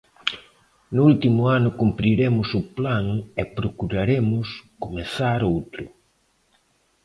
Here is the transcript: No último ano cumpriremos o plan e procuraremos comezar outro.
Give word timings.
No 0.93 1.01
último 1.11 1.41
ano 1.57 1.69
cumpriremos 1.81 2.49
o 2.59 2.61
plan 2.77 3.05
e 3.41 3.43
procuraremos 3.57 4.47
comezar 4.83 5.39
outro. 5.53 5.85